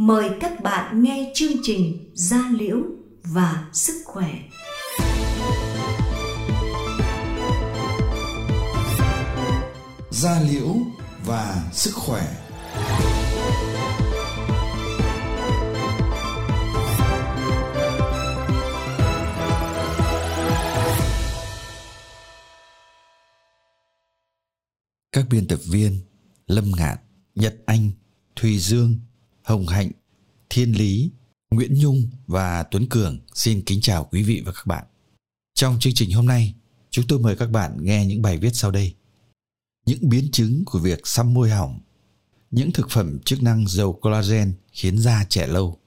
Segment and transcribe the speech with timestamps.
[0.00, 2.78] mời các bạn nghe chương trình Gia Liễu
[3.22, 4.38] và Sức Khỏe.
[10.10, 10.76] Gia Liễu
[11.26, 12.22] và Sức Khỏe
[25.12, 26.00] Các biên tập viên
[26.46, 26.98] Lâm Ngạn,
[27.34, 27.90] Nhật Anh,
[28.36, 29.00] Thùy Dương,
[29.42, 29.90] Hồng Hạnh,
[30.50, 31.10] Thiên Lý,
[31.50, 34.84] Nguyễn Nhung và Tuấn Cường xin kính chào quý vị và các bạn.
[35.54, 36.54] Trong chương trình hôm nay,
[36.90, 38.94] chúng tôi mời các bạn nghe những bài viết sau đây.
[39.86, 41.80] Những biến chứng của việc xăm môi hỏng,
[42.50, 45.78] những thực phẩm chức năng giàu collagen khiến da trẻ lâu.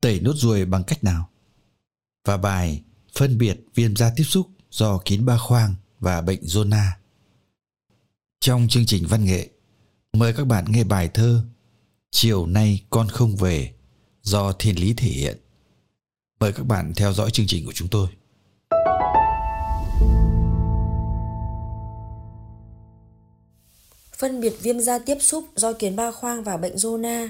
[0.00, 1.30] Tẩy nốt ruồi bằng cách nào?
[2.24, 2.82] Và bài
[3.18, 6.90] phân biệt viêm da tiếp xúc do kín ba khoang và bệnh zona.
[8.40, 9.50] Trong chương trình văn nghệ,
[10.12, 11.44] mời các bạn nghe bài thơ
[12.12, 13.70] Chiều nay con không về
[14.22, 15.36] do Thiên Lý thể hiện.
[16.40, 18.08] Mời các bạn theo dõi chương trình của chúng tôi.
[24.18, 27.28] Phân biệt viêm da tiếp xúc do kiến ba khoang và bệnh zona.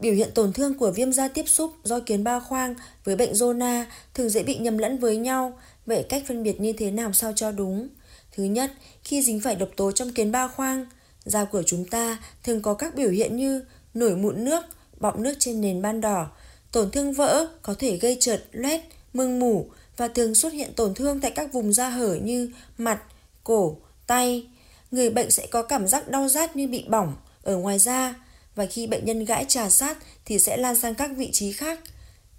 [0.00, 3.32] Biểu hiện tổn thương của viêm da tiếp xúc do kiến ba khoang với bệnh
[3.32, 7.12] zona thường dễ bị nhầm lẫn với nhau, vậy cách phân biệt như thế nào
[7.12, 7.88] sao cho đúng?
[8.32, 8.72] Thứ nhất,
[9.04, 10.86] khi dính phải độc tố trong kiến ba khoang,
[11.30, 14.64] da của chúng ta thường có các biểu hiện như nổi mụn nước,
[15.00, 16.30] bọng nước trên nền ban đỏ,
[16.72, 18.80] tổn thương vỡ có thể gây trượt, loét,
[19.12, 23.02] mưng mủ và thường xuất hiện tổn thương tại các vùng da hở như mặt,
[23.44, 23.76] cổ,
[24.06, 24.46] tay.
[24.90, 28.14] Người bệnh sẽ có cảm giác đau rát như bị bỏng ở ngoài da
[28.54, 31.80] và khi bệnh nhân gãi trà sát thì sẽ lan sang các vị trí khác.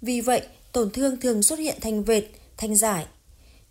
[0.02, 2.24] Vì vậy, tổn thương thường xuất hiện thành vệt,
[2.56, 3.06] thành giải.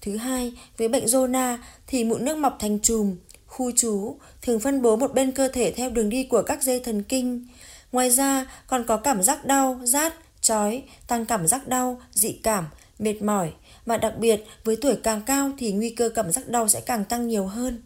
[0.02, 3.16] Thứ hai, với bệnh zona thì mụn nước mọc thành chùm,
[3.60, 6.80] khu trú, thường phân bố một bên cơ thể theo đường đi của các dây
[6.80, 7.48] thần kinh.
[7.92, 12.68] Ngoài ra, còn có cảm giác đau, rát, chói, tăng cảm giác đau, dị cảm,
[13.00, 13.52] mệt mỏi
[13.86, 17.06] và đặc biệt với tuổi càng cao thì nguy cơ cảm giác đau sẽ càng
[17.06, 17.82] tăng nhiều hơn.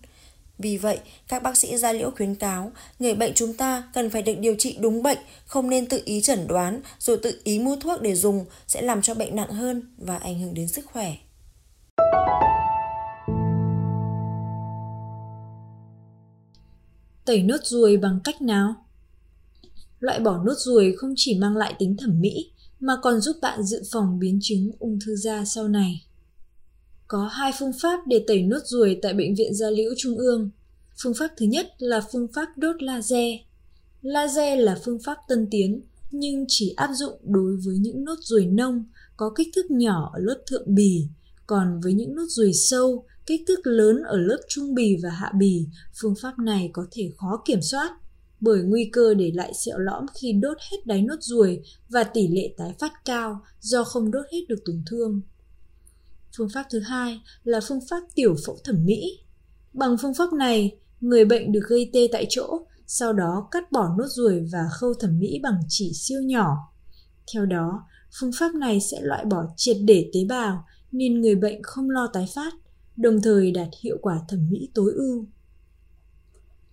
[0.57, 4.21] Vì vậy, các bác sĩ da liễu khuyến cáo người bệnh chúng ta cần phải
[4.21, 7.75] được điều trị đúng bệnh, không nên tự ý chẩn đoán rồi tự ý mua
[7.75, 11.15] thuốc để dùng sẽ làm cho bệnh nặng hơn và ảnh hưởng đến sức khỏe.
[17.25, 18.75] Tẩy nốt ruồi bằng cách nào?
[19.99, 23.63] Loại bỏ nốt ruồi không chỉ mang lại tính thẩm mỹ mà còn giúp bạn
[23.63, 26.05] dự phòng biến chứng ung thư da sau này.
[27.07, 30.49] Có hai phương pháp để tẩy nốt ruồi tại Bệnh viện Gia Liễu Trung ương.
[31.03, 33.39] Phương pháp thứ nhất là phương pháp đốt laser.
[34.01, 38.45] Laser là phương pháp tân tiến nhưng chỉ áp dụng đối với những nốt ruồi
[38.45, 38.85] nông
[39.17, 41.07] có kích thước nhỏ ở lớp thượng bì,
[41.47, 45.31] còn với những nốt ruồi sâu, kích thước lớn ở lớp trung bì và hạ
[45.39, 45.67] bì,
[46.01, 47.91] phương pháp này có thể khó kiểm soát
[48.43, 52.27] bởi nguy cơ để lại sẹo lõm khi đốt hết đáy nốt ruồi và tỷ
[52.27, 55.21] lệ tái phát cao do không đốt hết được tổn thương.
[56.37, 59.19] Phương pháp thứ hai là phương pháp tiểu phẫu thẩm mỹ.
[59.73, 63.95] Bằng phương pháp này, người bệnh được gây tê tại chỗ, sau đó cắt bỏ
[63.97, 66.57] nốt ruồi và khâu thẩm mỹ bằng chỉ siêu nhỏ.
[67.33, 67.83] Theo đó,
[68.19, 72.09] phương pháp này sẽ loại bỏ triệt để tế bào nên người bệnh không lo
[72.13, 72.53] tái phát,
[72.97, 75.25] đồng thời đạt hiệu quả thẩm mỹ tối ưu.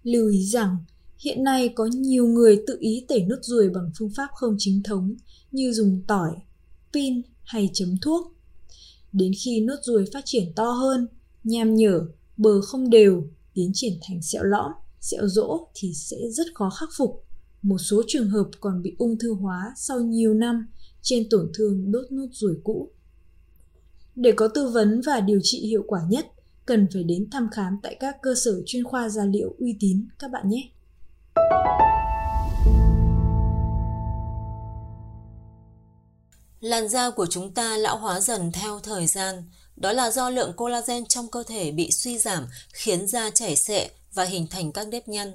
[0.03, 0.77] Lưu ý rằng,
[1.19, 4.83] hiện nay có nhiều người tự ý tẩy nốt ruồi bằng phương pháp không chính
[4.83, 5.15] thống
[5.51, 6.33] như dùng tỏi,
[6.93, 8.37] pin hay chấm thuốc.
[9.13, 11.07] Đến khi nốt ruồi phát triển to hơn,
[11.45, 16.47] nham nhở, bờ không đều, tiến triển thành sẹo lõm, sẹo rỗ thì sẽ rất
[16.55, 17.25] khó khắc phục.
[17.63, 20.67] Một số trường hợp còn bị ung thư hóa sau nhiều năm
[21.03, 22.91] trên tổn thương đốt nốt ruồi cũ.
[24.23, 26.27] Để có tư vấn và điều trị hiệu quả nhất,
[26.67, 30.09] cần phải đến thăm khám tại các cơ sở chuyên khoa da liễu uy tín
[30.19, 30.71] các bạn nhé.
[36.61, 39.35] Làn da của chúng ta lão hóa dần theo thời gian,
[39.77, 43.91] đó là do lượng collagen trong cơ thể bị suy giảm khiến da chảy xệ
[44.15, 45.33] và hình thành các nếp nhăn.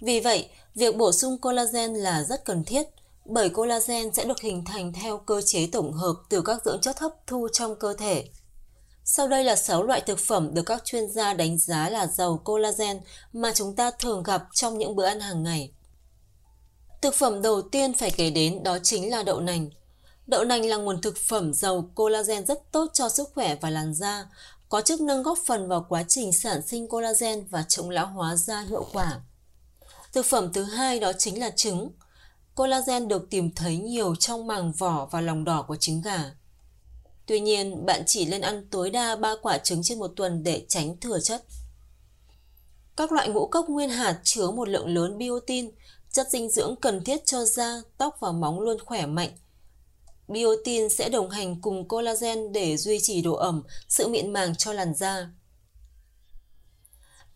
[0.00, 2.86] Vì vậy, việc bổ sung collagen là rất cần thiết
[3.24, 6.98] bởi collagen sẽ được hình thành theo cơ chế tổng hợp từ các dưỡng chất
[6.98, 8.24] hấp thu trong cơ thể.
[9.04, 12.40] Sau đây là 6 loại thực phẩm được các chuyên gia đánh giá là giàu
[12.44, 13.00] collagen
[13.32, 15.72] mà chúng ta thường gặp trong những bữa ăn hàng ngày.
[17.02, 19.70] Thực phẩm đầu tiên phải kể đến đó chính là đậu nành.
[20.26, 23.94] Đậu nành là nguồn thực phẩm giàu collagen rất tốt cho sức khỏe và làn
[23.94, 24.26] da,
[24.68, 28.36] có chức năng góp phần vào quá trình sản sinh collagen và chống lão hóa
[28.36, 29.20] da hiệu quả.
[30.12, 31.90] Thực phẩm thứ hai đó chính là trứng.
[32.60, 36.24] Collagen được tìm thấy nhiều trong màng vỏ và lòng đỏ của trứng gà.
[37.26, 40.64] Tuy nhiên, bạn chỉ nên ăn tối đa 3 quả trứng trên một tuần để
[40.68, 41.44] tránh thừa chất.
[42.96, 45.70] Các loại ngũ cốc nguyên hạt chứa một lượng lớn biotin,
[46.12, 49.30] chất dinh dưỡng cần thiết cho da, tóc và móng luôn khỏe mạnh.
[50.28, 54.72] Biotin sẽ đồng hành cùng collagen để duy trì độ ẩm, sự mịn màng cho
[54.72, 55.30] làn da.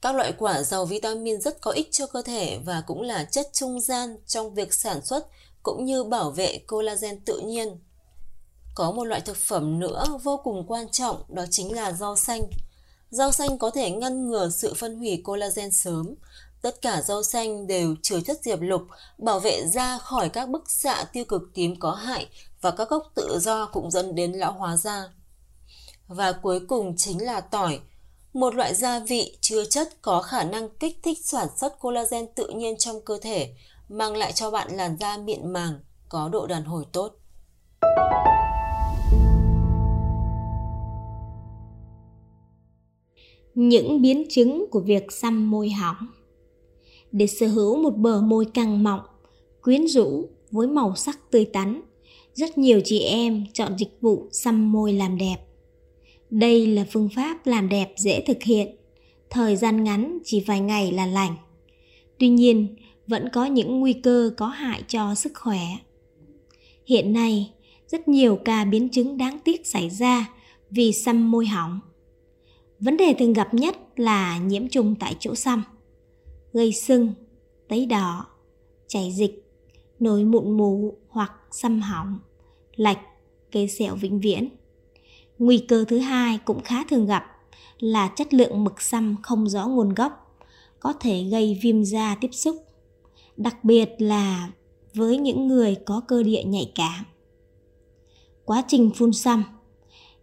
[0.04, 3.48] Các loại quả giàu vitamin rất có ích cho cơ thể và cũng là chất
[3.52, 5.26] trung gian trong việc sản xuất
[5.62, 7.80] cũng như bảo vệ collagen tự nhiên.
[8.74, 12.42] Có một loại thực phẩm nữa vô cùng quan trọng đó chính là rau xanh.
[13.10, 16.14] Rau xanh có thể ngăn ngừa sự phân hủy collagen sớm.
[16.62, 18.82] Tất cả rau xanh đều chứa chất diệp lục,
[19.18, 22.28] bảo vệ da khỏi các bức xạ tiêu cực tím có hại
[22.60, 25.04] và các gốc tự do cũng dẫn đến lão hóa da.
[26.06, 27.80] Và cuối cùng chính là tỏi,
[28.34, 32.48] một loại gia vị chứa chất có khả năng kích thích sản xuất collagen tự
[32.48, 33.54] nhiên trong cơ thể,
[33.88, 37.10] mang lại cho bạn làn da mịn màng, có độ đàn hồi tốt.
[43.54, 45.96] Những biến chứng của việc xăm môi hỏng
[47.12, 49.00] Để sở hữu một bờ môi căng mọng,
[49.62, 51.80] quyến rũ với màu sắc tươi tắn,
[52.34, 55.36] rất nhiều chị em chọn dịch vụ xăm môi làm đẹp.
[56.34, 58.76] Đây là phương pháp làm đẹp dễ thực hiện,
[59.30, 61.36] thời gian ngắn chỉ vài ngày là lành.
[62.18, 62.76] Tuy nhiên,
[63.06, 65.60] vẫn có những nguy cơ có hại cho sức khỏe.
[66.86, 67.52] Hiện nay,
[67.86, 70.30] rất nhiều ca biến chứng đáng tiếc xảy ra
[70.70, 71.80] vì xăm môi hỏng.
[72.80, 75.62] Vấn đề thường gặp nhất là nhiễm trùng tại chỗ xăm,
[76.52, 77.12] gây sưng,
[77.68, 78.26] tấy đỏ,
[78.86, 79.44] chảy dịch,
[79.98, 82.18] nổi mụn mù hoặc xăm hỏng,
[82.76, 83.00] lạch,
[83.52, 84.48] gây sẹo vĩnh viễn.
[85.38, 87.24] Nguy cơ thứ hai cũng khá thường gặp
[87.78, 90.38] là chất lượng mực xăm không rõ nguồn gốc,
[90.80, 92.56] có thể gây viêm da tiếp xúc,
[93.36, 94.50] đặc biệt là
[94.94, 97.04] với những người có cơ địa nhạy cảm.
[98.44, 99.44] Quá trình phun xăm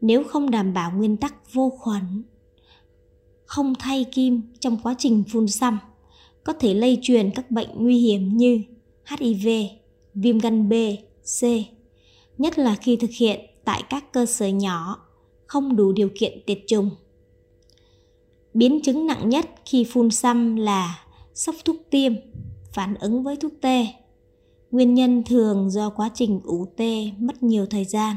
[0.02, 2.24] nếu không đảm bảo nguyên tắc vô khuẩn,
[3.46, 5.80] không thay kim trong quá trình phun xăm,
[6.44, 8.62] có thể lây truyền các bệnh nguy hiểm như
[9.06, 9.48] HIV,
[10.14, 10.74] viêm gan B,
[11.42, 11.44] C,
[12.38, 15.08] nhất là khi thực hiện tại các cơ sở nhỏ
[15.48, 16.90] không đủ điều kiện tiệt trùng.
[18.54, 22.14] Biến chứng nặng nhất khi phun xăm là sốc thuốc tiêm,
[22.74, 23.88] phản ứng với thuốc tê.
[24.72, 28.16] Nguyên nhân thường do quá trình ủ tê mất nhiều thời gian.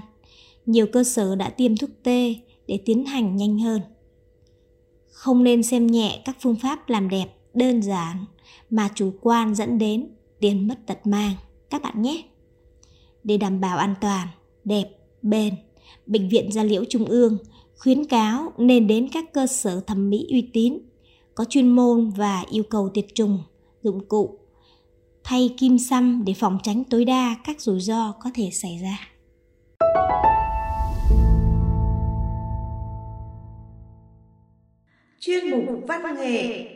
[0.67, 2.35] Nhiều cơ sở đã tiêm thuốc tê
[2.67, 3.81] để tiến hành nhanh hơn.
[5.13, 8.25] Không nên xem nhẹ các phương pháp làm đẹp đơn giản
[8.71, 10.09] mà chủ quan dẫn đến
[10.41, 11.35] tiền mất tật mang
[11.71, 12.23] các bạn nhé.
[13.25, 14.29] Để đảm bảo an toàn,
[14.65, 14.91] đẹp,
[15.25, 15.55] bền,
[16.07, 17.39] Bệnh viện Gia Liễu Trung ương
[17.79, 20.79] khuyến cáo nên đến các cơ sở thẩm mỹ uy tín,
[21.35, 23.39] có chuyên môn và yêu cầu tiệt trùng,
[23.83, 24.39] dụng cụ,
[25.25, 28.99] thay kim xăm để phòng tránh tối đa các rủi ro có thể xảy ra.
[35.21, 36.74] Chuyên mục văn nghệ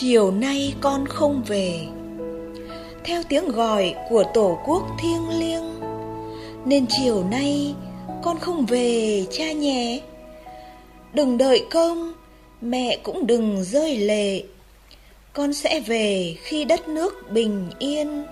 [0.00, 1.80] chiều nay con không về.
[3.04, 5.80] Theo tiếng gọi của tổ quốc thiêng liêng,
[6.64, 7.74] nên chiều nay
[8.22, 10.00] con không về, cha nhé.
[11.12, 12.14] Đừng đợi cơm,
[12.60, 14.42] mẹ cũng đừng rơi lệ.
[15.32, 18.24] Con sẽ về khi đất nước bình yên.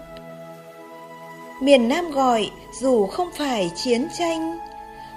[1.63, 2.51] Miền nam gọi,
[2.81, 4.59] dù không phải chiến tranh,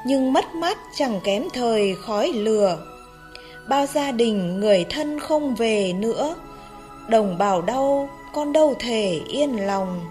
[0.05, 2.92] nhưng mất mát chẳng kém thời khói lửa
[3.67, 6.36] bao gia đình người thân không về nữa.
[7.08, 10.01] Đồng bào đau, con đâu thể yên lòng.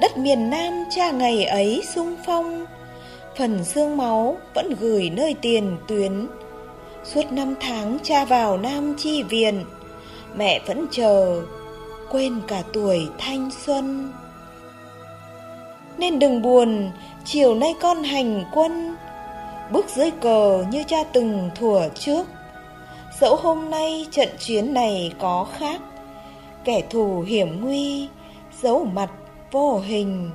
[0.00, 2.64] Đất miền nam cha ngày ấy sung phong.
[3.38, 6.26] Phần xương máu vẫn gửi nơi tiền tuyến.
[7.04, 9.64] Suốt năm tháng cha vào nam chi viện,
[10.36, 11.42] mẹ vẫn chờ,
[12.10, 14.12] quên cả tuổi thanh xuân.
[15.98, 16.90] Nên đừng buồn,
[17.24, 18.96] chiều nay con hành quân.
[19.70, 22.26] Bước dưới cờ như cha từng thủa trước
[23.22, 25.80] dẫu hôm nay trận chiến này có khác,
[26.64, 28.08] kẻ thù hiểm nguy,
[28.62, 29.10] giấu mặt
[29.52, 30.30] vô hình.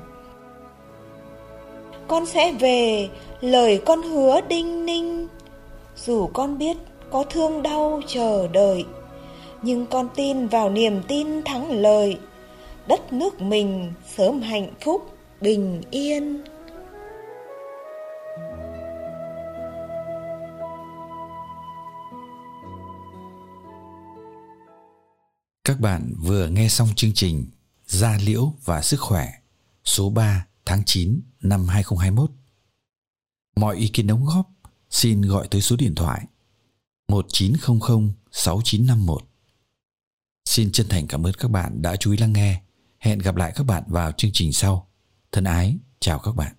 [2.07, 3.09] Con sẽ về,
[3.41, 5.27] lời con hứa đinh ninh.
[5.95, 6.77] Dù con biết
[7.11, 8.85] có thương đau chờ đợi,
[9.61, 12.17] nhưng con tin vào niềm tin thắng lợi.
[12.87, 15.01] Đất nước mình sớm hạnh phúc,
[15.41, 16.41] bình yên.
[25.67, 27.45] Các bạn vừa nghe xong chương trình
[27.87, 29.33] Gia liễu và sức khỏe
[29.85, 32.31] số 3 tháng 9 năm 2021.
[33.55, 34.49] Mọi ý kiến đóng góp
[34.89, 36.25] xin gọi tới số điện thoại
[37.07, 39.23] 1900 6951.
[40.45, 42.61] Xin chân thành cảm ơn các bạn đã chú ý lắng nghe.
[42.99, 44.87] Hẹn gặp lại các bạn vào chương trình sau.
[45.31, 46.56] Thân ái, chào các bạn.